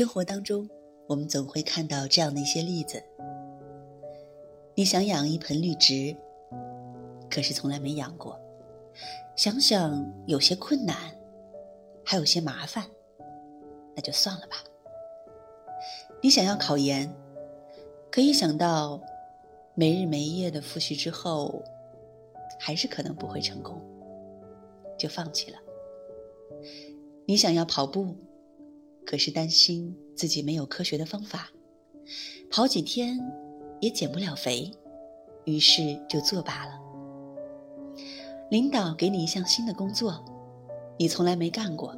[0.00, 0.66] 生活当中，
[1.08, 3.02] 我们总会看到这样的一些例子：
[4.74, 6.16] 你想养一盆绿植，
[7.28, 8.40] 可是从来没养过，
[9.36, 10.96] 想想有些困难，
[12.02, 12.86] 还有些麻烦，
[13.94, 14.64] 那就算了吧。
[16.22, 17.14] 你想要考研，
[18.10, 18.98] 可以想到
[19.74, 21.62] 没日没夜的复习之后，
[22.58, 23.78] 还是可能不会成功，
[24.96, 25.58] 就放弃了。
[27.26, 28.16] 你想要跑步，
[29.10, 31.50] 可是担心自己没有科学的方法，
[32.48, 33.18] 跑几天
[33.80, 34.70] 也减不了肥，
[35.46, 36.78] 于是就作罢了。
[38.52, 40.24] 领导给你一项新的工作，
[40.96, 41.92] 你从来没干过，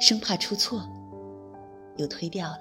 [0.00, 0.88] 生怕出错，
[1.96, 2.60] 又推掉了。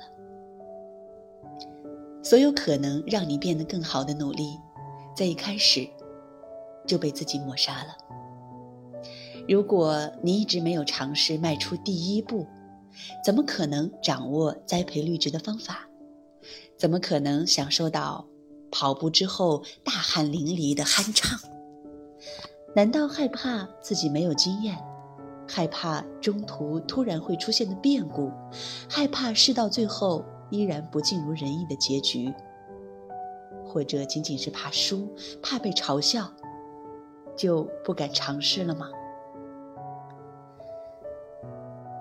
[2.24, 4.58] 所有可能让你变得更好的努力，
[5.16, 5.88] 在一开始
[6.88, 7.96] 就被自己抹杀了。
[9.48, 12.48] 如果你一直没有尝试迈出第一步，
[13.24, 15.88] 怎么可能掌握栽培绿植的方法？
[16.78, 18.26] 怎么可能享受到
[18.72, 21.40] 跑步之后大汗淋漓的酣畅？
[22.76, 24.78] 难道害怕自己没有经验，
[25.48, 28.32] 害怕中途突然会出现的变故，
[28.90, 32.34] 害怕事到最后依然不尽如人意的结局？
[33.66, 36.32] 或者仅仅是怕输，怕被嘲笑，
[37.36, 38.90] 就不敢尝试了吗？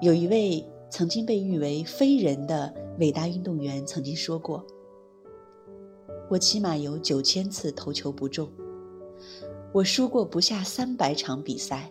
[0.00, 4.66] 有一位曾经被誉为飞人的伟大运动员曾经说过
[6.28, 8.48] ：“我起码有九千次投球不中，
[9.72, 11.90] 我输过不下三百场比赛，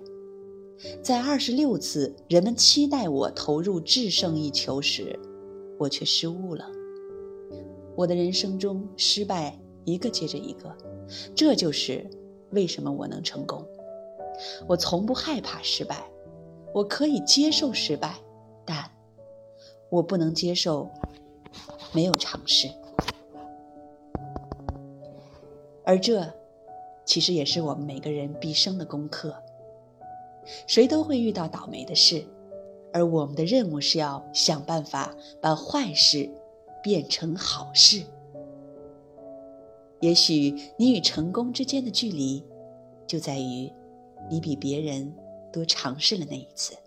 [1.02, 5.18] 在二十六次人们期待我投入制胜一球时，
[5.78, 6.70] 我却失误了。
[7.96, 10.76] 我的人生中失败一个接着一个，
[11.34, 12.06] 这就是
[12.52, 13.66] 为什么我能成功。
[14.68, 16.06] 我从不害怕失败。”
[16.72, 18.16] 我可以接受失败，
[19.90, 20.90] 我不能接受
[21.92, 22.70] 没有尝试。
[25.84, 26.32] 而这
[27.06, 29.36] 其实也是我们每个人毕生的功课。
[30.68, 32.26] 谁都会遇到倒霉的事，
[32.94, 36.30] 而我们的任务是要想办法把坏事
[36.82, 38.04] 变成好事。
[40.02, 42.44] 也许你与成功之间的距离，
[43.06, 43.72] 就在于
[44.30, 45.14] 你比别人。
[45.52, 46.78] 多尝试了那一次。